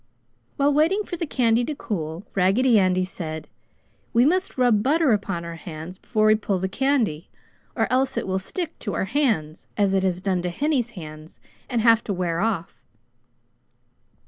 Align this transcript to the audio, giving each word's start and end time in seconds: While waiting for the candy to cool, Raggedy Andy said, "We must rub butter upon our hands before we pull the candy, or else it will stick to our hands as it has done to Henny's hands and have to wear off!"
While 0.57 0.73
waiting 0.73 1.03
for 1.03 1.15
the 1.15 1.27
candy 1.27 1.63
to 1.65 1.75
cool, 1.75 2.23
Raggedy 2.33 2.79
Andy 2.79 3.05
said, 3.05 3.47
"We 4.13 4.25
must 4.25 4.57
rub 4.57 4.81
butter 4.81 5.11
upon 5.13 5.45
our 5.45 5.57
hands 5.57 5.99
before 5.99 6.25
we 6.25 6.33
pull 6.33 6.57
the 6.57 6.67
candy, 6.67 7.29
or 7.75 7.85
else 7.93 8.17
it 8.17 8.25
will 8.27 8.39
stick 8.39 8.79
to 8.79 8.95
our 8.95 9.05
hands 9.05 9.67
as 9.77 9.93
it 9.93 10.01
has 10.01 10.19
done 10.19 10.41
to 10.41 10.49
Henny's 10.49 10.89
hands 10.97 11.39
and 11.69 11.81
have 11.81 12.03
to 12.05 12.13
wear 12.15 12.39
off!" 12.39 12.81